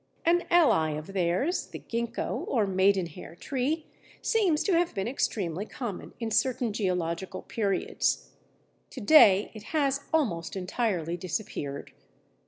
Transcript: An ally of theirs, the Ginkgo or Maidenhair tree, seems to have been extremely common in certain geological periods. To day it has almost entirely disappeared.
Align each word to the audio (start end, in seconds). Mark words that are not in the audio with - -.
An 0.25 0.45
ally 0.49 0.93
of 0.93 1.13
theirs, 1.13 1.67
the 1.67 1.77
Ginkgo 1.77 2.45
or 2.47 2.65
Maidenhair 2.65 3.35
tree, 3.35 3.85
seems 4.23 4.63
to 4.63 4.73
have 4.73 4.95
been 4.95 5.07
extremely 5.07 5.67
common 5.67 6.13
in 6.19 6.31
certain 6.31 6.73
geological 6.73 7.43
periods. 7.43 8.31
To 8.89 8.99
day 8.99 9.51
it 9.53 9.61
has 9.77 10.01
almost 10.11 10.55
entirely 10.55 11.17
disappeared. 11.17 11.91